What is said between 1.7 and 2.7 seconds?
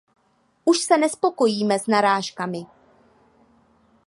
s náhražkami.